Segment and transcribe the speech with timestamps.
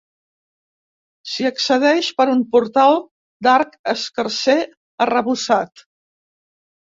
[1.31, 2.97] S'hi accedeix per un portal
[3.47, 4.57] d'arc escarser
[5.07, 5.85] arrebossat.